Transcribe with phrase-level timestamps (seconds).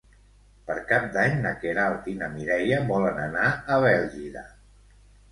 [0.67, 3.43] Per Cap d'Any na Queralt i na Mireia volen anar
[3.75, 4.43] a Bèlgida.